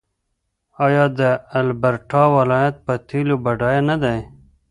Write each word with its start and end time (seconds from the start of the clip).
آیا 0.85 1.05
د 1.19 1.21
البرټا 1.59 2.23
ولایت 2.37 2.75
په 2.85 2.93
تیلو 3.09 3.35
بډایه 3.43 3.81
نه 3.89 3.95
دی؟ 4.03 4.19